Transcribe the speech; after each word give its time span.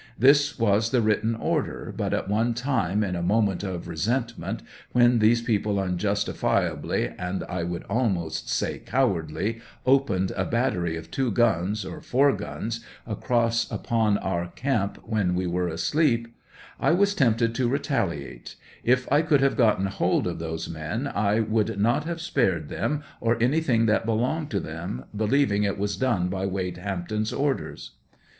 This 0.17 0.57
was 0.57 0.89
the 0.89 0.99
written 0.99 1.35
order, 1.35 1.93
but 1.95 2.11
at 2.11 2.27
one 2.27 2.55
time, 2.55 3.03
in 3.03 3.15
a 3.15 3.21
moment 3.21 3.61
of 3.63 3.87
resentment, 3.87 4.63
when 4.93 5.19
these 5.19 5.43
people, 5.43 5.75
unjustifi 5.75 6.71
ably, 6.71 7.09
and, 7.19 7.43
I 7.43 7.61
would 7.61 7.83
almost 7.83 8.49
say, 8.49 8.79
cowardly, 8.79 9.61
opened 9.85 10.31
a 10.35 10.43
bat 10.43 10.73
tery 10.73 10.97
of 10.97 11.11
two 11.11 11.29
guns, 11.29 11.85
or 11.85 12.01
four 12.01 12.33
guns, 12.33 12.83
across 13.05 13.69
upon 13.71 14.17
our 14.17 14.47
camp 14.47 14.97
when 15.03 15.35
we 15.35 15.45
were 15.45 15.67
asleep; 15.67 16.33
I 16.79 16.93
was 16.93 17.13
tempted 17.13 17.53
to 17.53 17.69
retaliate; 17.69 18.55
if 18.83 19.07
I 19.11 19.21
could 19.21 19.41
have 19.41 19.55
gotten 19.55 19.85
hold 19.85 20.25
of 20.25 20.39
those 20.39 20.67
men 20.67 21.11
I 21.13 21.41
would 21.41 21.77
not 21.79 22.05
have 22.05 22.21
spared 22.21 22.69
them, 22.69 23.03
or 23.19 23.37
anything 23.39 23.85
that 23.85 24.07
belonged 24.07 24.49
to 24.49 24.59
them,' 24.59 25.05
be 25.15 25.25
lieving 25.27 25.61
it 25.63 25.77
was 25.77 25.95
done 25.95 26.27
by 26.27 26.47
Wade 26.47 26.77
Hampton's 26.79 27.31
orders. 27.31 27.91